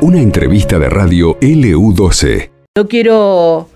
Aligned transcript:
Una 0.00 0.20
entrevista 0.20 0.78
de 0.78 0.88
radio 0.88 1.38
LU12. 1.40 2.50
No 2.76 2.88
quiero 2.88 3.68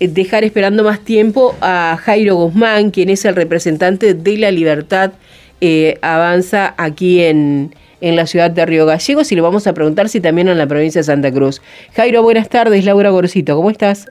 eh, 0.00 0.08
dejar 0.08 0.44
esperando 0.44 0.84
más 0.84 1.00
tiempo 1.00 1.54
a 1.60 1.96
Jairo 2.00 2.36
Guzmán, 2.36 2.90
quien 2.90 3.10
es 3.10 3.24
el 3.24 3.34
representante 3.34 4.14
de 4.14 4.38
la 4.38 4.50
libertad 4.50 5.12
eh, 5.60 5.98
avanza 6.02 6.74
aquí 6.76 7.22
en, 7.22 7.74
en 8.00 8.16
la 8.16 8.26
ciudad 8.26 8.50
de 8.50 8.66
Río 8.66 8.84
Gallegos 8.84 9.32
y 9.32 9.34
le 9.34 9.40
vamos 9.40 9.66
a 9.66 9.72
preguntar 9.72 10.08
si 10.10 10.20
también 10.20 10.48
en 10.48 10.58
la 10.58 10.66
provincia 10.66 10.98
de 10.98 11.04
Santa 11.04 11.32
Cruz. 11.32 11.62
Jairo, 11.94 12.22
buenas 12.22 12.50
tardes. 12.50 12.84
Laura 12.84 13.08
Gorcito, 13.10 13.56
¿cómo 13.56 13.70
estás? 13.70 14.10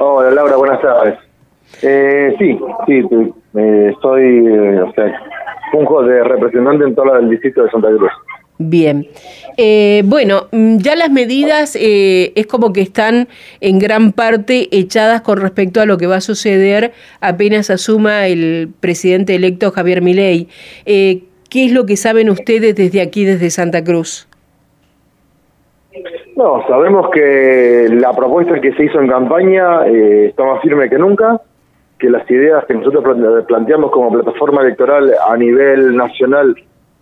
Hola 0.00 0.30
Laura, 0.30 0.56
buenas 0.56 0.80
tardes. 0.80 1.18
Eh, 1.82 2.34
sí, 2.38 2.58
sí, 2.86 3.02
eh, 3.56 3.94
soy, 4.02 4.48
o 4.48 4.92
sea, 4.92 5.20
funjo 5.74 6.04
de 6.04 6.22
representante 6.22 6.84
en 6.84 6.94
toda 6.94 7.18
el 7.18 7.28
distrito 7.28 7.64
de 7.64 7.70
Santa 7.70 7.88
Cruz. 7.88 8.12
Bien. 8.58 9.08
Eh, 9.56 10.02
bueno, 10.04 10.46
mm, 10.52 10.76
ya 10.78 10.94
las 10.94 11.10
medidas 11.10 11.76
eh, 11.76 12.32
es 12.36 12.46
como 12.46 12.72
que 12.72 12.80
están 12.80 13.26
en 13.60 13.80
gran 13.80 14.12
parte 14.12 14.68
echadas 14.70 15.22
con 15.22 15.40
respecto 15.40 15.80
a 15.80 15.86
lo 15.86 15.98
que 15.98 16.06
va 16.06 16.16
a 16.16 16.20
suceder 16.20 16.92
apenas 17.20 17.70
asuma 17.70 18.28
el 18.28 18.68
presidente 18.78 19.34
electo 19.34 19.72
Javier 19.72 20.02
Milei. 20.02 20.48
Eh, 20.86 21.24
¿Qué 21.50 21.66
es 21.66 21.72
lo 21.72 21.86
que 21.86 21.96
saben 21.96 22.30
ustedes 22.30 22.76
desde 22.76 23.00
aquí, 23.00 23.24
desde 23.24 23.50
Santa 23.50 23.82
Cruz? 23.82 24.28
No, 26.36 26.64
sabemos 26.68 27.10
que 27.12 27.88
la 27.90 28.12
propuesta 28.12 28.60
que 28.60 28.72
se 28.74 28.84
hizo 28.84 29.00
en 29.00 29.08
campaña 29.08 29.86
está 29.86 30.44
más 30.44 30.62
firme 30.62 30.88
que 30.88 30.98
nunca, 30.98 31.40
que 31.98 32.10
las 32.10 32.28
ideas 32.30 32.64
que 32.66 32.74
nosotros 32.74 33.04
planteamos 33.46 33.90
como 33.90 34.12
plataforma 34.12 34.62
electoral 34.62 35.12
a 35.28 35.36
nivel 35.36 35.96
nacional 35.96 36.54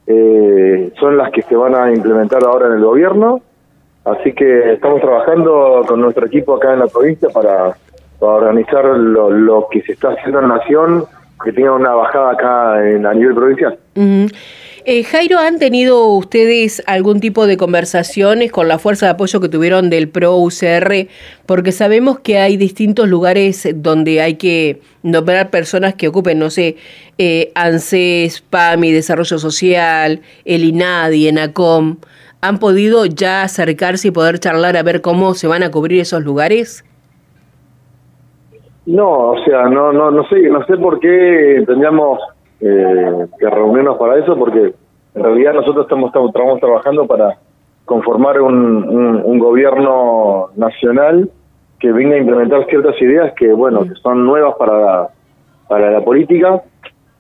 eh, 0.06 0.92
son 0.98 1.16
las 1.16 1.30
que 1.30 1.42
se 1.42 1.56
van 1.56 1.74
a 1.74 1.92
implementar 1.92 2.44
ahora 2.44 2.66
en 2.66 2.74
el 2.74 2.84
gobierno. 2.84 3.40
Así 4.04 4.32
que 4.32 4.72
estamos 4.72 5.00
trabajando 5.00 5.84
con 5.86 6.00
nuestro 6.00 6.26
equipo 6.26 6.56
acá 6.56 6.72
en 6.72 6.80
la 6.80 6.86
provincia 6.86 7.28
para, 7.28 7.76
organizar 8.18 8.84
lo, 8.84 9.68
que 9.70 9.82
se 9.82 9.92
está 9.92 10.10
haciendo 10.10 10.40
en 10.40 10.48
Nación, 10.48 11.04
que 11.42 11.52
tenga 11.52 11.72
una 11.72 11.94
bajada 11.94 12.32
acá 12.32 12.88
en, 12.88 13.06
a 13.06 13.14
nivel 13.14 13.34
provincial. 13.34 13.78
Eh, 14.84 15.04
Jairo, 15.04 15.38
¿han 15.38 15.60
tenido 15.60 16.06
ustedes 16.06 16.82
algún 16.88 17.20
tipo 17.20 17.46
de 17.46 17.56
conversaciones 17.56 18.50
con 18.50 18.66
la 18.66 18.80
fuerza 18.80 19.06
de 19.06 19.12
apoyo 19.12 19.40
que 19.40 19.48
tuvieron 19.48 19.90
del 19.90 20.08
PRO-UCR? 20.08 21.06
Porque 21.46 21.70
sabemos 21.70 22.18
que 22.18 22.38
hay 22.38 22.56
distintos 22.56 23.08
lugares 23.08 23.68
donde 23.76 24.20
hay 24.20 24.34
que 24.34 24.80
nombrar 25.04 25.50
personas 25.50 25.94
que 25.94 26.08
ocupen, 26.08 26.40
no 26.40 26.50
sé, 26.50 26.76
eh, 27.16 27.52
ANSES, 27.54 28.40
PAMI, 28.40 28.90
Desarrollo 28.90 29.38
Social, 29.38 30.20
el 30.44 30.64
INADI, 30.64 31.28
ENACOM. 31.28 31.98
¿Han 32.40 32.58
podido 32.58 33.06
ya 33.06 33.44
acercarse 33.44 34.08
y 34.08 34.10
poder 34.10 34.40
charlar 34.40 34.76
a 34.76 34.82
ver 34.82 35.00
cómo 35.00 35.34
se 35.34 35.46
van 35.46 35.62
a 35.62 35.70
cubrir 35.70 36.00
esos 36.00 36.24
lugares? 36.24 36.84
No, 38.86 39.30
o 39.30 39.44
sea, 39.44 39.68
no, 39.68 39.92
no, 39.92 40.10
no 40.10 40.26
sé, 40.28 40.40
no 40.48 40.66
sé 40.66 40.76
por 40.76 40.98
qué 40.98 41.62
tendríamos 41.68 42.18
eh, 42.64 43.26
que 43.38 43.50
reunirnos 43.50 43.98
para 43.98 44.18
eso, 44.18 44.36
porque 44.36 44.72
en 45.14 45.22
realidad 45.22 45.54
nosotros 45.54 45.84
estamos, 45.84 46.08
estamos, 46.08 46.60
trabajando 46.60 47.06
para 47.06 47.36
conformar 47.84 48.40
un, 48.40 49.38
gobierno 49.40 50.50
nacional 50.54 51.28
que 51.80 51.90
venga 51.90 52.14
a 52.14 52.18
implementar 52.18 52.64
ciertas 52.66 53.00
ideas 53.02 53.32
que, 53.34 53.52
bueno, 53.52 53.82
que 53.82 53.94
son 53.96 54.24
nuevas 54.24 54.54
para 54.56 54.78
la, 54.78 55.08
para 55.68 55.90
la 55.90 56.00
política. 56.02 56.62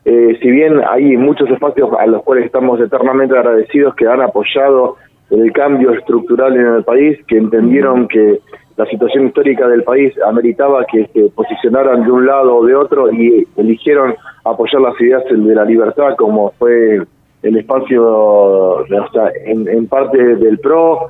Eh, 0.04 0.38
si 0.40 0.50
bien 0.50 0.80
hay 0.88 1.16
muchos 1.16 1.50
espacios 1.50 1.90
a 1.98 2.06
los 2.06 2.22
cuales 2.22 2.46
estamos 2.46 2.80
eternamente 2.80 3.36
agradecidos 3.36 3.96
que 3.96 4.06
han 4.06 4.20
apoyado 4.20 4.96
el 5.30 5.52
cambio 5.52 5.92
estructural 5.92 6.54
en 6.54 6.66
el 6.76 6.84
país, 6.84 7.18
que 7.26 7.38
entendieron 7.38 8.06
que 8.06 8.38
la 8.76 8.86
situación 8.86 9.26
histórica 9.26 9.66
del 9.66 9.82
país 9.82 10.14
ameritaba 10.22 10.84
que 10.84 11.06
se 11.12 11.28
posicionaran 11.34 12.04
de 12.04 12.10
un 12.10 12.26
lado 12.26 12.56
o 12.56 12.64
de 12.64 12.74
otro 12.74 13.12
y 13.12 13.46
eligieron 13.56 14.14
apoyar 14.44 14.82
las 14.82 15.00
ideas 15.00 15.24
de 15.28 15.54
la 15.54 15.64
libertad 15.64 16.16
como 16.16 16.52
fue 16.58 17.02
el 17.42 17.56
espacio 17.56 18.84
en, 19.44 19.86
parte 19.88 20.36
del 20.36 20.58
PRO 20.58 21.08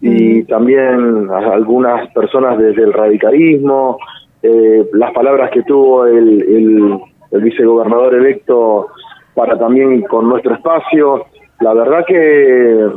y 0.00 0.42
también 0.44 1.28
algunas 1.30 2.10
personas 2.12 2.58
desde 2.58 2.82
el 2.82 2.92
radicalismo, 2.92 3.98
eh, 4.42 4.86
las 4.92 5.12
palabras 5.12 5.50
que 5.50 5.62
tuvo 5.62 6.06
el, 6.06 7.00
el 7.30 7.42
vicegobernador 7.42 8.14
electo 8.14 8.88
para 9.34 9.58
también 9.58 10.02
con 10.02 10.28
nuestro 10.28 10.54
espacio. 10.54 11.26
La 11.60 11.74
verdad 11.74 12.04
que, 12.06 12.88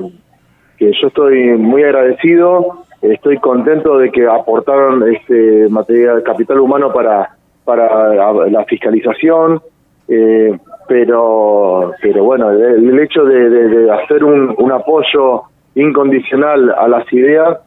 que 0.77 0.91
yo 1.01 1.07
estoy 1.07 1.57
muy 1.57 1.83
agradecido 1.83 2.85
Estoy 3.01 3.37
contento 3.37 3.99
de 3.99 4.11
que 4.11 4.25
aportaron 4.25 5.07
este 5.13 5.69
material 5.69 6.23
capital 6.23 6.59
humano 6.59 6.91
para 6.91 7.37
para 7.63 8.47
la 8.49 8.63
fiscalización, 8.63 9.61
eh, 10.07 10.57
pero 10.87 11.91
pero 12.01 12.23
bueno, 12.23 12.51
el, 12.51 12.99
hecho 12.99 13.25
de, 13.25 13.91
hacer 13.91 14.23
un, 14.23 14.55
un, 14.57 14.71
apoyo 14.71 15.43
incondicional 15.75 16.71
a 16.71 16.87
las 16.87 17.11
ideas 17.11 17.59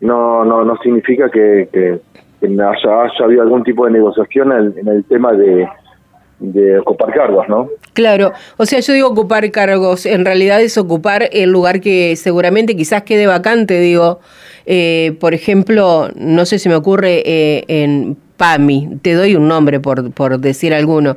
no 0.00 0.44
no, 0.44 0.64
no 0.64 0.76
significa 0.78 1.28
que, 1.28 1.68
que, 1.72 2.00
haya, 2.46 3.02
haya 3.02 3.24
habido 3.24 3.42
algún 3.42 3.64
tipo 3.64 3.84
de 3.86 3.92
negociación 3.92 4.52
en, 4.76 4.88
el 4.88 5.04
tema 5.04 5.32
de, 5.32 5.68
de 6.38 6.82
cargos, 7.12 7.48
¿no? 7.48 7.68
Claro, 7.98 8.32
o 8.58 8.64
sea, 8.64 8.78
yo 8.78 8.92
digo 8.92 9.08
ocupar 9.08 9.50
cargos, 9.50 10.06
en 10.06 10.24
realidad 10.24 10.62
es 10.62 10.78
ocupar 10.78 11.30
el 11.32 11.50
lugar 11.50 11.80
que 11.80 12.14
seguramente 12.14 12.76
quizás 12.76 13.02
quede 13.02 13.26
vacante, 13.26 13.80
digo, 13.80 14.20
eh, 14.66 15.16
por 15.18 15.34
ejemplo, 15.34 16.08
no 16.14 16.46
sé 16.46 16.60
si 16.60 16.68
me 16.68 16.76
ocurre 16.76 17.24
eh, 17.26 17.64
en 17.66 18.16
PAMI, 18.36 19.00
te 19.02 19.14
doy 19.14 19.34
un 19.34 19.48
nombre 19.48 19.80
por, 19.80 20.12
por 20.12 20.38
decir 20.38 20.74
alguno, 20.74 21.16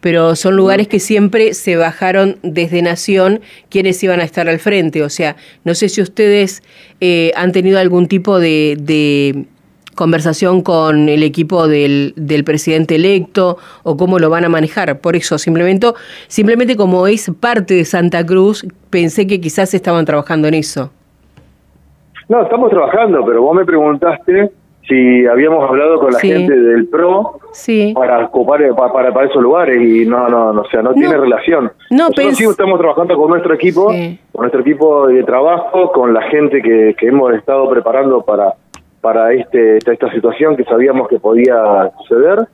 pero 0.00 0.34
son 0.34 0.56
lugares 0.56 0.88
que 0.88 0.98
siempre 0.98 1.54
se 1.54 1.76
bajaron 1.76 2.40
desde 2.42 2.82
Nación 2.82 3.40
quienes 3.68 4.02
iban 4.02 4.18
a 4.18 4.24
estar 4.24 4.48
al 4.48 4.58
frente, 4.58 5.04
o 5.04 5.10
sea, 5.10 5.36
no 5.62 5.76
sé 5.76 5.88
si 5.88 6.02
ustedes 6.02 6.64
eh, 7.00 7.30
han 7.36 7.52
tenido 7.52 7.78
algún 7.78 8.08
tipo 8.08 8.40
de 8.40 9.46
conversación 9.96 10.62
con 10.62 11.08
el 11.08 11.24
equipo 11.24 11.66
del, 11.66 12.12
del, 12.14 12.44
presidente 12.44 12.94
electo 12.94 13.56
o 13.82 13.96
cómo 13.96 14.20
lo 14.20 14.30
van 14.30 14.44
a 14.44 14.48
manejar. 14.48 15.00
Por 15.00 15.16
eso, 15.16 15.38
simplemente, 15.38 15.88
simplemente 16.28 16.76
como 16.76 17.08
es 17.08 17.32
parte 17.40 17.74
de 17.74 17.84
Santa 17.84 18.24
Cruz, 18.24 18.64
pensé 18.90 19.26
que 19.26 19.40
quizás 19.40 19.74
estaban 19.74 20.04
trabajando 20.04 20.46
en 20.46 20.54
eso. 20.54 20.90
No, 22.28 22.42
estamos 22.42 22.70
trabajando, 22.70 23.24
pero 23.24 23.42
vos 23.42 23.56
me 23.56 23.64
preguntaste 23.64 24.52
si 24.88 25.26
habíamos 25.26 25.68
hablado 25.68 25.98
con 25.98 26.12
la 26.12 26.20
gente 26.20 26.54
del 26.54 26.86
PRO 26.86 27.40
para 27.94 28.26
ocupar 28.26 28.60
para, 28.76 29.12
para, 29.12 29.26
esos 29.26 29.42
lugares 29.42 29.80
y 29.80 30.06
no, 30.06 30.28
no, 30.28 30.52
no 30.52 30.62
o 30.62 30.68
sea, 30.68 30.82
no, 30.82 30.92
tiene 30.92 31.16
relación. 31.16 31.72
No, 31.90 32.08
Nosotros 32.08 32.36
sí 32.36 32.44
estamos 32.44 32.78
trabajando 32.78 33.16
con 33.16 33.30
nuestro 33.30 33.54
equipo, 33.54 33.86
con 33.86 34.42
nuestro 34.42 34.60
equipo 34.60 35.08
de 35.08 35.24
trabajo, 35.24 35.90
con 35.92 36.14
la 36.14 36.22
gente 36.22 36.62
que, 36.62 36.94
que 36.98 37.06
hemos 37.08 37.32
estado 37.34 37.68
preparando 37.68 38.22
para 38.22 38.54
para 39.06 39.32
este, 39.32 39.76
esta, 39.76 40.10
situación 40.10 40.56
que 40.56 40.64
sabíamos 40.64 41.06
que 41.06 41.20
podía 41.20 41.92
suceder. 41.98 42.48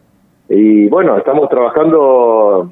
Y 0.50 0.86
bueno, 0.88 1.16
estamos 1.16 1.48
trabajando 1.48 2.70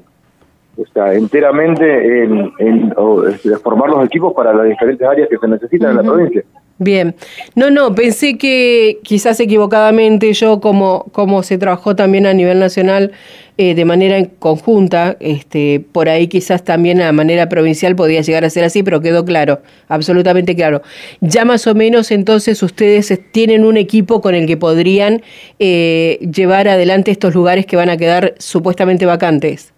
enteramente 0.94 2.24
en, 2.24 2.52
en, 2.58 2.94
este, 3.30 3.56
formar 3.56 3.88
los 3.88 4.04
equipos 4.04 4.34
para 4.34 4.52
las 4.52 4.66
diferentes 4.66 5.08
áreas 5.08 5.30
que 5.30 5.38
se 5.38 5.48
necesitan 5.48 5.92
en 5.92 5.96
la 5.96 6.02
provincia. 6.02 6.42
Bien, 6.82 7.14
no, 7.54 7.70
no, 7.70 7.94
pensé 7.94 8.38
que 8.38 9.00
quizás 9.02 9.38
equivocadamente 9.38 10.32
yo, 10.32 10.62
como, 10.62 11.04
como 11.12 11.42
se 11.42 11.58
trabajó 11.58 11.94
también 11.94 12.24
a 12.24 12.32
nivel 12.32 12.58
nacional 12.58 13.12
eh, 13.58 13.74
de 13.74 13.84
manera 13.84 14.16
conjunta, 14.38 15.18
este, 15.20 15.84
por 15.92 16.08
ahí 16.08 16.26
quizás 16.26 16.64
también 16.64 17.02
a 17.02 17.12
manera 17.12 17.50
provincial 17.50 17.94
podía 17.96 18.22
llegar 18.22 18.46
a 18.46 18.48
ser 18.48 18.64
así, 18.64 18.82
pero 18.82 19.02
quedó 19.02 19.26
claro, 19.26 19.60
absolutamente 19.88 20.56
claro. 20.56 20.80
Ya 21.20 21.44
más 21.44 21.66
o 21.66 21.74
menos 21.74 22.10
entonces 22.10 22.62
ustedes 22.62 23.12
tienen 23.30 23.66
un 23.66 23.76
equipo 23.76 24.22
con 24.22 24.34
el 24.34 24.46
que 24.46 24.56
podrían 24.56 25.20
eh, 25.58 26.18
llevar 26.34 26.66
adelante 26.66 27.10
estos 27.10 27.34
lugares 27.34 27.66
que 27.66 27.76
van 27.76 27.90
a 27.90 27.98
quedar 27.98 28.32
supuestamente 28.38 29.04
vacantes. 29.04 29.74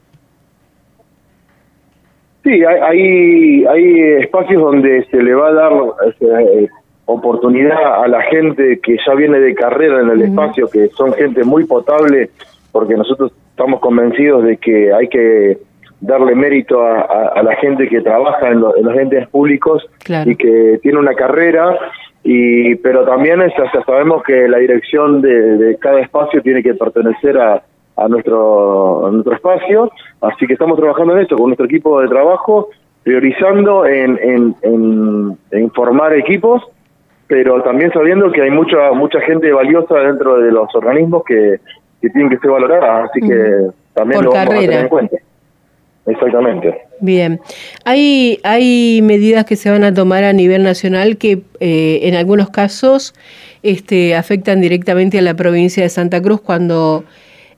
Sí, 2.45 2.63
hay, 2.65 3.65
hay 3.65 4.01
espacios 4.21 4.63
donde 4.63 5.05
se 5.11 5.21
le 5.21 5.35
va 5.35 5.49
a 5.49 5.53
dar 5.53 5.73
este, 6.07 6.71
oportunidad 7.07 8.03
a 8.03 8.09
la 8.09 8.23
gente 8.23 8.81
que 8.81 8.97
ya 9.07 9.15
viene 9.15 9.41
de 9.41 9.55
carrera 9.55 10.01
en 10.01 10.11
el 10.11 10.23
espacio, 10.23 10.69
que 10.69 10.89
son 10.89 11.13
gente 11.15 11.45
muy 11.45 11.65
potable, 11.65 12.31
porque 12.71 12.97
nosotros 12.97 13.33
estamos 13.51 13.81
convencidos 13.81 14.45
de 14.45 14.57
que 14.57 14.93
hay 14.93 15.09
que 15.09 15.59
darle 16.01 16.35
mérito 16.35 16.83
a, 16.85 17.41
la 17.43 17.55
gente 17.57 17.89
que 17.89 18.01
trabaja 18.01 18.49
en, 18.49 18.61
los 18.61 18.97
entes 18.97 19.29
públicos 19.29 19.87
y 20.27 20.35
que 20.37 20.81
tiene 20.83 20.99
una 20.99 21.15
carrera 21.15 21.79
y 22.25 22.77
pero 22.77 23.05
también 23.05 23.41
es, 23.43 23.53
sabemos 23.87 24.23
que 24.25 24.49
la 24.49 24.59
dirección 24.59 25.23
de, 25.23 25.77
cada 25.81 26.01
espacio 26.01 26.43
tiene 26.43 26.63
que 26.63 26.75
pertenecer 26.75 27.39
a, 27.39 27.63
a 27.97 28.09
nuestro 28.09 29.07
a 29.07 29.11
nuestro 29.13 29.35
espacio 29.35 29.93
así 30.21 30.47
que 30.47 30.55
estamos 30.55 30.77
trabajando 30.77 31.15
en 31.15 31.23
esto 31.23 31.37
con 31.37 31.47
nuestro 31.47 31.67
equipo 31.67 32.01
de 32.01 32.09
trabajo 32.09 32.69
priorizando 33.03 33.85
en, 33.87 34.55
en, 34.63 35.71
formar 35.73 36.15
equipos, 36.15 36.63
pero 37.33 37.63
también 37.63 37.91
sabiendo 37.95 38.31
que 38.31 38.43
hay 38.43 38.51
mucha 38.51 38.93
mucha 38.93 39.19
gente 39.23 39.51
valiosa 39.51 39.95
dentro 40.01 40.39
de 40.39 40.53
los 40.53 40.69
organismos 40.75 41.25
que, 41.25 41.61
que 42.03 42.11
tienen 42.11 42.29
que 42.29 42.37
ser 42.37 42.51
valoradas, 42.51 43.09
así 43.09 43.27
que 43.27 43.71
también 43.95 44.23
lo 44.23 44.33
vamos 44.33 44.55
a 44.55 44.59
tener 44.61 44.81
en 44.81 44.89
cuenta. 44.89 45.17
Exactamente. 46.05 46.83
Bien. 47.01 47.41
Hay, 47.87 48.39
hay 48.45 49.01
medidas 49.03 49.47
que 49.47 49.57
se 49.57 49.71
van 49.71 49.83
a 49.83 49.95
tomar 49.95 50.25
a 50.25 50.35
nivel 50.35 50.63
nacional 50.63 51.17
que 51.17 51.41
eh, 51.61 52.01
en 52.03 52.17
algunos 52.17 52.51
casos 52.51 53.15
este, 53.63 54.15
afectan 54.15 54.61
directamente 54.61 55.17
a 55.19 55.23
la 55.23 55.33
provincia 55.33 55.83
de 55.83 55.89
Santa 55.89 56.21
Cruz 56.21 56.43
cuando 56.43 57.05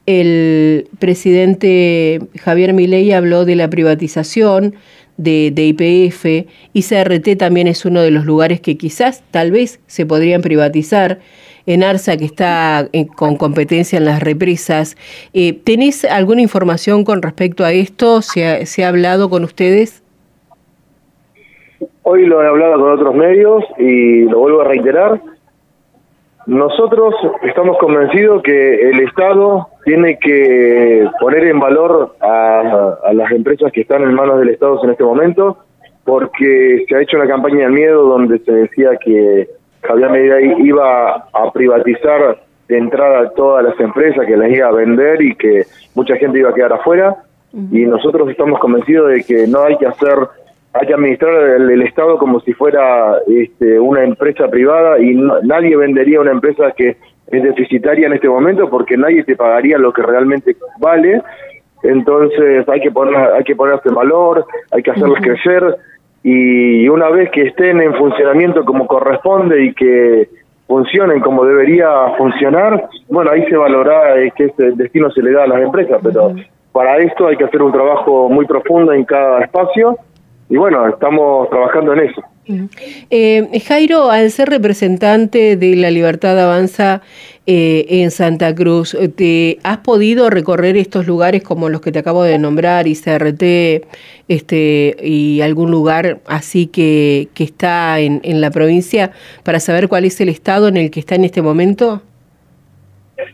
el 0.07 0.87
presidente 1.01 2.21
Javier 2.41 2.75
Milei 2.75 3.11
habló 3.11 3.45
de 3.45 3.57
la 3.57 3.67
privatización 3.67 4.77
de, 5.17 5.53
IPF 5.57 6.49
y 6.73 6.83
CRT 6.83 7.39
también 7.39 7.67
es 7.67 7.85
uno 7.85 8.03
de 8.03 8.11
los 8.11 8.25
lugares 8.25 8.61
que 8.61 8.77
quizás, 8.77 9.23
tal 9.31 9.51
vez, 9.51 9.81
se 9.87 10.07
podrían 10.07 10.43
privatizar. 10.43 11.19
En 11.67 11.83
Arsa, 11.83 12.19
que 12.19 12.27
está 12.27 12.89
eh, 12.93 13.07
con 13.07 13.37
competencia 13.37 13.97
en 13.97 14.05
las 14.05 14.23
represas, 14.23 14.99
eh, 15.33 15.55
¿tenés 15.55 16.05
alguna 16.05 16.43
información 16.43 17.05
con 17.05 17.23
respecto 17.23 17.65
a 17.65 17.73
esto? 17.73 18.21
¿Se 18.21 18.47
ha, 18.47 18.67
¿Se 18.67 18.85
ha 18.85 18.89
hablado 18.89 19.31
con 19.31 19.45
ustedes? 19.45 20.03
Hoy 22.03 22.27
lo 22.27 22.43
he 22.43 22.47
hablado 22.47 22.75
con 22.75 22.93
otros 22.93 23.15
medios 23.15 23.65
y 23.79 24.25
lo 24.25 24.41
vuelvo 24.41 24.61
a 24.61 24.65
reiterar. 24.65 25.23
Nosotros 26.47 27.15
estamos 27.43 27.79
convencidos 27.79 28.43
que 28.43 28.91
el 28.91 29.01
Estado 29.01 29.69
tiene 29.85 30.19
que 30.19 31.09
poner 31.19 31.45
en 31.45 31.59
valor 31.59 32.15
a, 32.21 33.13
las 33.13 33.33
empresas 33.33 33.73
que 33.73 33.81
están 33.81 34.03
en 34.03 34.13
manos 34.13 34.41
del 34.41 34.51
Estado 34.51 34.79
en 34.85 34.91
este 34.91 35.05
momento, 35.05 35.59
porque 36.05 36.85
se 36.87 36.97
ha 36.97 37.01
hecho 37.01 37.17
una 37.17 37.27
campaña 37.27 37.61
del 37.61 37.73
miedo 37.73 38.03
donde 38.05 38.39
se 38.41 38.53
decía 38.53 38.91
que 39.03 39.49
Javier 39.83 40.11
Medida 40.11 40.41
iba 40.41 41.15
a 41.33 41.53
privatizar 41.53 42.43
de 42.69 42.79
entrada 42.79 43.31
todas 43.31 43.65
las 43.65 43.81
empresas, 43.81 44.27
que 44.27 44.37
las 44.37 44.51
iba 44.51 44.69
a 44.69 44.73
vender 44.73 45.23
y 45.23 45.35
que 45.37 45.65
mucha 45.95 46.17
gente 46.17 46.39
iba 46.39 46.51
a 46.51 46.55
quedar 46.55 46.75
afuera. 46.75 47.17
Y 47.71 47.87
nosotros 47.87 48.29
estamos 48.29 48.59
convencidos 48.59 49.13
de 49.13 49.23
que 49.23 49.47
no 49.47 49.63
hay 49.63 49.77
que 49.79 49.87
hacer 49.87 50.19
hay 50.75 50.87
que 50.89 50.95
administrar 50.95 51.35
el, 51.61 51.83
Estado 51.83 52.19
como 52.19 52.41
si 52.41 52.53
fuera 52.53 53.19
este, 53.29 53.79
una 53.79 54.03
empresa 54.03 54.49
privada 54.49 54.99
y 54.99 55.15
nadie 55.45 55.77
vendería 55.77 56.21
una 56.21 56.33
empresa 56.33 56.73
que 56.77 56.97
es 57.29 57.43
deficitaria 57.43 58.07
en 58.07 58.15
este 58.15 58.29
momento 58.29 58.69
porque 58.69 58.97
nadie 58.97 59.23
te 59.23 59.37
pagaría 59.37 59.79
lo 59.79 59.93
que 59.93 60.03
realmente 60.03 60.57
vale. 60.81 61.23
Entonces 61.85 62.69
hay 62.69 62.81
que 62.81 62.91
poner, 62.91 63.15
hay 63.17 63.45
que 63.45 63.55
ponerse 63.55 63.89
valor, 63.91 64.47
hay 64.73 64.83
que 64.83 64.91
hacerlas 64.91 65.23
crecer 65.23 65.77
y 66.25 66.89
una 66.89 67.09
vez 67.11 67.31
que 67.31 67.43
estén 67.43 67.81
en 67.81 67.95
funcionamiento 67.95 68.65
como 68.65 68.89
corresponde 68.89 69.63
y 69.67 69.75
que 69.75 70.29
funcionen 70.67 71.21
como 71.21 71.45
debería 71.45 71.89
funcionar, 72.17 72.89
bueno, 73.09 73.31
ahí 73.31 73.45
se 73.47 73.57
valora 73.57 74.15
que 74.35 74.45
este 74.45 74.73
destino 74.73 75.11
se 75.11 75.23
le 75.23 75.33
da 75.33 75.45
a 75.45 75.47
las 75.47 75.61
empresas, 75.61 76.01
pero 76.03 76.35
para 76.73 76.97
esto 76.97 77.29
hay 77.29 77.37
que 77.37 77.45
hacer 77.45 77.63
un 77.63 77.71
trabajo 77.71 78.29
muy 78.29 78.47
profundo 78.47 78.93
en 78.93 79.05
cada 79.05 79.41
espacio 79.43 79.99
y 80.49 80.57
bueno, 80.57 80.87
estamos 80.89 81.49
trabajando 81.51 81.93
en 81.95 82.01
eso. 82.01 82.23
Eh, 83.11 83.49
Jairo, 83.67 84.11
al 84.11 84.31
ser 84.31 84.51
representante 84.51 85.57
de 85.57 85.77
la 85.77 85.91
Libertad 85.91 86.39
Avanza 86.39 87.01
eh, 87.47 87.87
en 87.89 88.11
Santa 88.11 88.55
Cruz, 88.55 88.97
¿te 89.17 89.59
has 89.63 89.79
podido 89.79 90.29
recorrer 90.29 90.77
estos 90.77 91.07
lugares 91.07 91.43
como 91.43 91.71
los 91.71 91.81
que 91.81 91.91
te 91.91 92.01
acabo 92.01 92.23
de 92.23 92.39
nombrar, 92.39 92.87
ICRT, 92.87 93.87
este, 94.29 94.97
y 95.03 95.41
algún 95.41 95.71
lugar 95.71 96.19
así 96.27 96.67
que, 96.67 97.29
que 97.35 97.45
está 97.45 97.99
en, 98.01 98.21
en 98.25 98.43
la 98.43 98.51
provincia, 98.51 99.13
para 99.43 99.59
saber 99.61 99.89
cuál 99.89 100.05
es 100.05 100.21
el 100.21 100.29
estado 100.29 100.69
en 100.69 100.77
el 100.77 100.91
que 100.91 101.01
está 101.01 101.15
en 101.15 101.25
este 101.25 101.41
momento? 101.41 102.03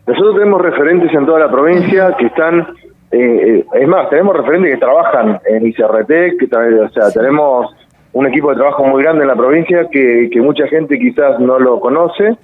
Nosotros 0.07 0.37
tenemos 0.37 0.61
referentes 0.63 1.13
en 1.13 1.27
toda 1.27 1.41
la 1.41 1.51
provincia 1.51 2.15
que 2.19 2.27
están 2.27 2.67
eh, 3.13 3.65
es 3.75 3.89
más, 3.89 4.09
tenemos 4.09 4.37
referentes 4.37 4.75
que 4.75 4.81
trabajan 4.81 5.41
en 5.47 5.67
ICRT, 5.67 6.39
que, 6.39 6.49
o 6.55 6.89
sea, 6.91 7.11
tenemos 7.13 7.75
un 8.13 8.27
equipo 8.27 8.51
de 8.51 8.57
trabajo 8.57 8.85
muy 8.85 9.03
grande 9.03 9.23
en 9.23 9.29
la 9.29 9.37
provincia 9.37 9.89
que, 9.91 10.29
que 10.33 10.41
mucha 10.41 10.67
gente 10.69 10.99
quizás 10.99 11.41
no 11.41 11.59
lo 11.59 11.81
conoce, 11.81 12.37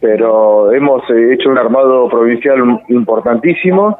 pero 0.00 0.72
hemos 0.72 1.02
eh, 1.10 1.34
hecho 1.34 1.50
un 1.50 1.58
armado 1.58 2.08
provincial 2.08 2.80
importantísimo. 2.88 3.98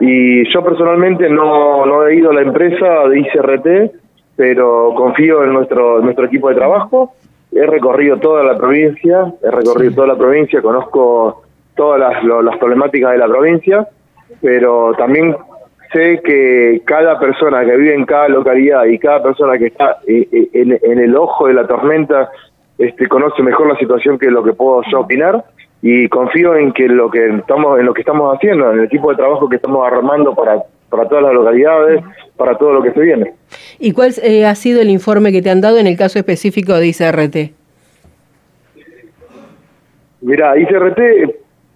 Y 0.00 0.52
yo 0.52 0.62
personalmente 0.64 1.28
no, 1.28 1.86
no 1.86 2.06
he 2.06 2.16
ido 2.16 2.30
a 2.30 2.34
la 2.34 2.42
empresa 2.42 3.08
de 3.08 3.20
ICRT, 3.20 3.92
pero 4.36 4.92
confío 4.96 5.44
en 5.44 5.52
nuestro, 5.52 6.00
nuestro 6.00 6.26
equipo 6.26 6.48
de 6.48 6.56
trabajo. 6.56 7.14
He 7.52 7.64
recorrido 7.64 8.18
toda 8.18 8.42
la 8.42 8.56
provincia, 8.56 9.32
he 9.40 9.50
recorrido 9.50 9.94
toda 9.94 10.08
la 10.08 10.16
provincia, 10.16 10.60
conozco 10.60 11.44
todas 11.76 12.00
las, 12.00 12.24
las 12.24 12.56
problemáticas 12.58 13.12
de 13.12 13.18
la 13.18 13.28
provincia 13.28 13.88
pero 14.40 14.92
también 14.96 15.36
sé 15.92 16.20
que 16.24 16.82
cada 16.84 17.18
persona 17.18 17.64
que 17.64 17.76
vive 17.76 17.94
en 17.94 18.04
cada 18.04 18.28
localidad 18.28 18.84
y 18.84 18.98
cada 18.98 19.22
persona 19.22 19.56
que 19.58 19.66
está 19.66 19.98
eh, 20.06 20.28
eh, 20.32 20.48
en, 20.82 20.98
el 20.98 21.16
ojo 21.16 21.46
de 21.46 21.54
la 21.54 21.66
tormenta 21.66 22.30
este, 22.78 23.06
conoce 23.06 23.42
mejor 23.42 23.68
la 23.68 23.78
situación 23.78 24.18
que 24.18 24.30
lo 24.30 24.42
que 24.42 24.52
puedo 24.52 24.82
yo 24.90 25.00
opinar. 25.00 25.44
Y 25.82 26.08
confío 26.08 26.56
en 26.56 26.72
que 26.72 26.88
lo 26.88 27.10
que 27.10 27.26
estamos 27.26 27.78
en 27.78 27.84
lo 27.84 27.92
que 27.92 28.00
estamos 28.00 28.34
haciendo 28.34 28.72
en 28.72 28.78
el 28.78 28.84
equipo 28.86 29.10
de 29.10 29.16
trabajo 29.16 29.48
que 29.48 29.56
estamos 29.56 29.86
armando 29.86 30.34
para 30.34 30.62
para 30.88 31.06
todas 31.06 31.24
las 31.24 31.34
localidades 31.34 32.02
para 32.36 32.56
todo 32.56 32.72
lo 32.72 32.82
que 32.82 32.92
se 32.92 33.00
viene. 33.00 33.34
Y 33.78 33.92
cuál 33.92 34.12
eh, 34.22 34.46
ha 34.46 34.54
sido 34.54 34.80
el 34.80 34.88
informe 34.88 35.30
que 35.30 35.42
te 35.42 35.50
han 35.50 35.60
dado 35.60 35.78
en 35.78 35.86
el 35.86 35.98
caso 35.98 36.18
específico 36.18 36.72
de 36.74 36.86
ICRT 36.86 37.36
Mira, 40.24 40.58
ICRT 40.58 40.98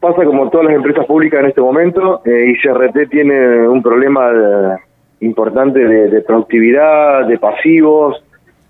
pasa 0.00 0.24
como 0.24 0.48
todas 0.50 0.66
las 0.66 0.76
empresas 0.76 1.06
públicas 1.06 1.40
en 1.40 1.46
este 1.46 1.60
momento. 1.60 2.22
Eh, 2.24 2.52
ICRT 2.54 3.10
tiene 3.10 3.68
un 3.68 3.82
problema 3.82 4.78
importante 5.20 5.80
de, 5.80 6.20
productividad, 6.22 7.26
de 7.26 7.38
pasivos, 7.38 8.22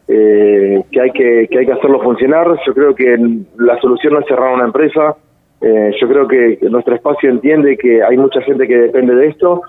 eh, 0.06 0.82
que 0.90 1.00
hay 1.00 1.10
que, 1.10 1.48
que 1.50 1.58
hay 1.58 1.66
que 1.66 1.72
hacerlo 1.72 2.00
funcionar. 2.00 2.46
Yo 2.66 2.74
creo 2.74 2.94
que 2.94 3.16
la 3.58 3.78
solución 3.80 4.14
no 4.14 4.20
es 4.20 4.26
cerrar 4.26 4.54
una 4.54 4.64
empresa. 4.64 5.16
Eh, 5.60 5.92
yo 6.00 6.08
creo 6.08 6.28
que 6.28 6.58
nuestro 6.70 6.94
espacio 6.94 7.30
entiende 7.30 7.76
que 7.76 8.02
hay 8.02 8.16
mucha 8.16 8.40
gente 8.42 8.66
que 8.66 8.76
depende 8.76 9.14
de 9.14 9.26
esto. 9.26 9.62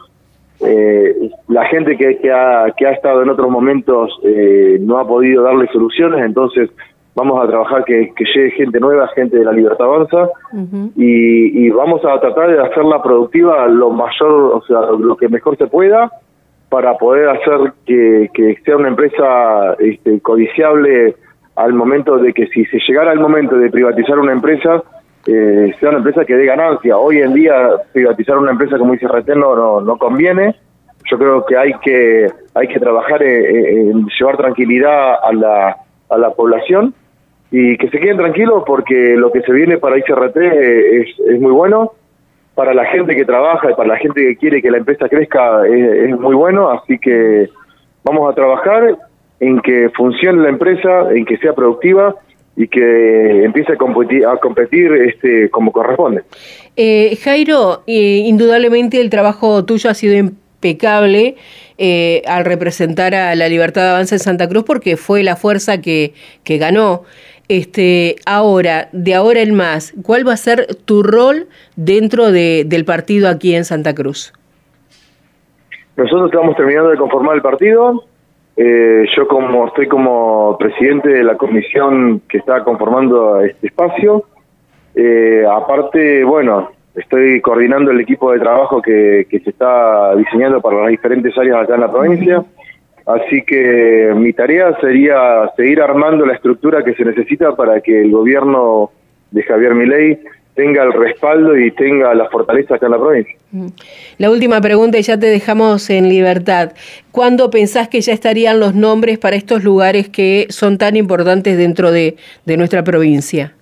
Eh, 0.62 1.31
la 1.47 1.65
gente 1.65 1.97
que, 1.97 2.17
que, 2.17 2.31
ha, 2.31 2.73
que 2.77 2.85
ha 2.85 2.91
estado 2.91 3.23
en 3.23 3.29
otros 3.29 3.50
momentos 3.50 4.19
eh, 4.23 4.77
no 4.81 4.97
ha 4.97 5.07
podido 5.07 5.44
darle 5.44 5.67
soluciones, 5.67 6.23
entonces 6.23 6.69
vamos 7.15 7.43
a 7.43 7.48
trabajar 7.48 7.84
que, 7.86 8.12
llegue 8.17 8.51
gente 8.51 8.79
nueva, 8.79 9.07
gente 9.10 9.38
de 9.38 9.45
la 9.45 9.51
Libertad 9.51 9.88
Avanza, 9.88 10.29
y, 10.95 11.69
vamos 11.69 12.03
a 12.05 12.19
tratar 12.19 12.51
de 12.51 12.62
hacerla 12.62 13.01
productiva 13.01 13.67
lo 13.67 13.89
mayor, 13.91 14.31
o 14.31 14.62
sea, 14.67 14.81
lo 14.98 15.17
que 15.17 15.27
mejor 15.27 15.57
se 15.57 15.67
pueda, 15.67 16.12
para 16.69 16.98
poder 16.98 17.29
hacer 17.29 17.74
que, 17.86 18.29
sea 18.63 18.77
una 18.77 18.89
empresa 18.89 19.75
este, 19.79 20.19
codiciable 20.22 21.15
al 21.55 21.74
momento 21.74 22.17
de 22.17 22.31
que 22.31 22.48
si 22.48 22.63
se 22.65 22.77
llegara 22.88 23.12
el 23.12 23.19
momento 23.19 23.57
de 23.57 23.69
privatizar 23.69 24.17
una 24.17 24.31
empresa, 24.31 24.81
eh, 25.25 25.74
sea 25.79 25.89
una 25.89 25.98
empresa 25.98 26.24
que 26.24 26.36
dé 26.36 26.45
ganancia. 26.45 26.98
Hoy 26.98 27.19
en 27.19 27.34
día 27.34 27.72
privatizar 27.91 28.38
una 28.38 28.51
empresa 28.51 28.77
como 28.77 28.93
dice 28.93 29.07
Reteno 29.07 29.55
no, 29.55 29.81
no 29.81 29.98
conviene. 29.98 30.55
Yo 31.12 31.17
creo 31.17 31.45
que 31.45 31.57
hay 31.57 31.74
que 31.84 32.27
hay 32.53 32.67
que 32.67 32.79
trabajar 32.79 33.22
en 33.24 34.05
llevar 34.07 34.38
tranquilidad 34.38 35.15
a 35.22 35.34
la, 35.34 35.77
a 36.10 36.17
la 36.17 36.29
población 36.31 36.93
y 37.51 37.77
que 37.77 37.89
se 37.89 38.00
queden 38.00 38.18
tranquilos 38.18 38.63
porque 38.65 39.15
lo 39.15 39.32
que 39.32 39.41
se 39.41 39.51
viene 39.51 39.77
para 39.77 39.98
ICRT 39.98 40.38
es, 40.38 41.08
es 41.27 41.41
muy 41.41 41.51
bueno, 41.51 41.94
para 42.60 42.74
la 42.74 42.84
gente 42.88 43.15
que 43.15 43.24
trabaja 43.24 43.72
y 43.72 43.74
para 43.74 43.88
la 43.88 43.98
gente 43.98 44.22
que 44.22 44.36
quiere 44.36 44.62
que 44.62 44.70
la 44.70 44.79
empresa 44.79 45.08
crezca 45.08 45.65
es, 45.65 46.20
muy 46.20 46.36
bueno, 46.36 46.70
así 46.70 47.00
que 47.00 47.48
vamos 48.03 48.29
a 48.29 48.36
trabajar 48.36 48.98
en 49.39 49.62
que 49.62 49.89
funcione 49.96 50.44
la 50.44 50.50
empresa, 50.50 51.10
en 51.12 51.24
que 51.24 51.38
sea 51.38 51.53
productiva 51.53 52.15
y 52.58 52.68
que 52.68 53.46
empiece 53.46 53.72
a 53.72 53.77
competir, 53.77 54.25
a 54.25 54.36
competir 54.36 54.91
este, 54.91 55.50
como 55.50 55.72
corresponde. 55.72 56.24
Eh, 56.75 57.18
Jairo, 57.24 57.84
eh, 57.88 58.24
indudablemente 58.25 59.00
el 59.00 59.10
trabajo 59.10 59.63
tuyo 59.63 59.89
ha 59.89 59.94
sido 59.94 60.29
impecable 60.60 61.36
eh, 61.78 62.22
al 62.28 62.44
representar 62.44 63.16
a 63.16 63.34
la 63.36 63.48
Libertad 63.48 63.84
de 63.84 63.89
Avanza 63.89 64.16
en 64.16 64.20
Santa 64.20 64.48
Cruz 64.50 64.66
porque 64.66 64.98
fue 64.98 65.24
la 65.24 65.36
fuerza 65.36 65.82
que, 65.82 66.13
que 66.44 66.58
ganó. 66.58 67.04
Este, 67.48 68.18
ahora, 68.28 68.89
de 68.92 69.16
ahora 69.16 69.39
en 69.39 69.56
más, 69.56 69.94
¿cuál 70.04 70.28
va 70.28 70.34
a 70.34 70.38
ser 70.38 70.68
tu 70.86 71.01
rol 71.01 71.48
dentro 71.75 72.32
de, 72.32 72.63
del 72.68 72.86
partido 72.86 73.28
aquí 73.28 73.56
en 73.56 73.66
Santa 73.66 73.96
Cruz? 73.96 74.34
Nosotros 75.98 76.30
estamos 76.32 76.56
terminando 76.56 76.89
de 76.89 76.98
conformar 76.98 77.36
el 77.36 77.42
partido. 77.42 78.04
Eh, 78.56 79.06
yo 79.18 79.28
como 79.28 79.68
estoy 79.68 79.88
como 79.88 80.58
presidente 80.60 81.10
de 81.10 81.24
la 81.24 81.38
comisión 81.38 82.22
que 82.30 82.38
está 82.38 82.63
conformando 82.63 83.42
este 83.42 83.68
espacio. 83.68 84.25
Eh, 84.96 85.44
aparte, 85.50 86.24
bueno, 86.24 86.70
estoy 87.00 87.41
coordinando 87.41 87.91
el 87.91 88.00
equipo 88.00 88.32
de 88.32 88.39
trabajo 88.39 88.82
que, 88.82 89.27
que 89.29 89.39
se 89.39 89.51
está 89.51 90.15
diseñando 90.15 90.62
para 90.62 90.82
las 90.82 90.89
diferentes 90.89 91.38
áreas 91.38 91.63
acá 91.63 91.75
en 91.75 91.82
la 91.82 91.91
provincia. 91.91 92.44
Así 93.06 93.41
que 93.41 94.13
mi 94.15 94.34
tarea 94.34 94.77
sería 94.82 95.50
seguir 95.58 95.82
armando 95.82 96.25
la 96.25 96.34
estructura 96.34 96.84
que 96.84 96.94
se 96.94 97.03
necesita 97.03 97.56
para 97.56 97.82
que 97.82 98.01
el 98.01 98.12
gobierno 98.12 98.91
de 99.32 99.44
Javier 99.44 99.74
Milei 99.74 100.20
tenga 100.53 100.84
el 100.84 100.94
respaldo 100.94 101.58
y 101.58 101.72
tenga 101.72 102.13
la 102.13 102.29
fortaleza 102.29 102.75
acá 102.75 102.88
en 102.88 102.91
la 102.91 103.00
provincia. 103.00 103.36
La 104.18 104.29
última 104.29 104.60
pregunta 104.62 104.98
y 104.98 105.01
ya 105.01 105.18
te 105.18 105.27
dejamos 105.27 105.89
en 105.89 106.10
libertad. 106.10 106.74
¿Cuándo 107.12 107.50
pensás 107.50 107.88
que 107.88 108.01
ya 108.01 108.13
estarían 108.13 108.60
los 108.60 108.75
nombres 108.75 109.18
para 109.18 109.38
estos 109.38 109.63
lugares 109.63 110.10
que 110.10 110.48
son 110.50 110.77
tan 110.77 110.98
importantes 110.98 111.58
dentro 111.58 111.91
de, 111.91 112.18
de 112.46 112.58
nuestra 112.58 112.84
provincia? 112.84 113.53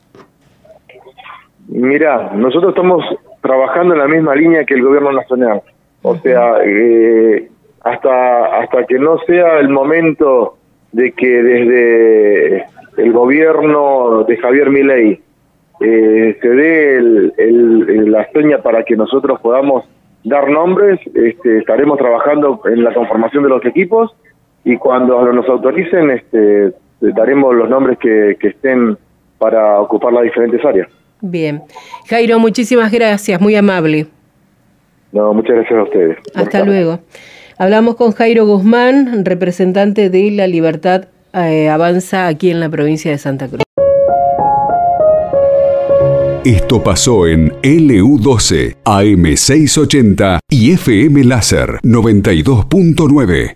Mira, 1.67 2.31
nosotros 2.33 2.71
estamos 2.71 3.03
trabajando 3.47 3.93
en 3.93 3.99
la 3.99 4.07
misma 4.07 4.35
línea 4.35 4.65
que 4.65 4.73
el 4.73 4.83
gobierno 4.83 5.11
nacional. 5.13 5.61
O 6.01 6.15
sea, 6.17 6.57
eh, 6.65 7.47
hasta, 7.81 8.59
hasta 8.59 8.85
que 8.85 8.99
no 8.99 9.17
sea 9.19 9.59
el 9.59 9.69
momento 9.69 10.57
de 10.91 11.13
que 11.13 11.43
desde 11.43 12.65
el 12.97 13.13
gobierno 13.13 14.25
de 14.25 14.37
Javier 14.37 14.69
Milei 14.69 15.21
eh, 15.79 16.37
se 16.41 16.49
dé 16.49 16.97
el, 16.97 18.11
la 18.11 18.29
seña 18.31 18.57
para 18.59 18.83
que 18.83 18.97
nosotros 18.97 19.39
podamos 19.39 19.85
dar 20.23 20.49
nombres, 20.49 20.99
este, 21.13 21.59
estaremos 21.59 21.97
trabajando 21.97 22.61
en 22.65 22.83
la 22.83 22.93
conformación 22.93 23.43
de 23.43 23.49
los 23.49 23.65
equipos 23.65 24.13
y 24.65 24.75
cuando 24.77 25.31
nos 25.31 25.47
autoricen 25.47 26.09
este, 26.11 26.73
daremos 26.99 27.55
los 27.55 27.69
nombres 27.69 27.97
que, 27.99 28.35
que 28.39 28.49
estén 28.49 28.97
para 29.37 29.79
ocupar 29.79 30.11
las 30.11 30.23
diferentes 30.23 30.63
áreas. 30.65 30.89
Bien. 31.21 31.63
Jairo, 32.09 32.39
muchísimas 32.39 32.91
gracias, 32.91 33.39
muy 33.41 33.55
amable. 33.55 34.07
No, 35.11 35.33
muchas 35.33 35.55
gracias 35.55 35.79
a 35.79 35.83
ustedes. 35.83 36.17
Hasta 36.35 36.63
luego. 36.63 36.99
Hablamos 37.57 37.95
con 37.95 38.11
Jairo 38.11 38.45
Guzmán, 38.45 39.25
representante 39.25 40.09
de 40.09 40.31
La 40.31 40.47
Libertad 40.47 41.05
eh, 41.33 41.69
Avanza 41.69 42.27
aquí 42.27 42.51
en 42.51 42.59
la 42.59 42.69
provincia 42.69 43.11
de 43.11 43.17
Santa 43.17 43.47
Cruz. 43.47 43.63
Esto 46.47 46.81
pasó 46.81 47.27
en 47.27 47.51
LU12, 47.61 48.77
AM680 48.85 50.39
y 50.49 50.71
FM 50.71 51.25
Láser 51.25 51.79
92.9. 51.83 53.53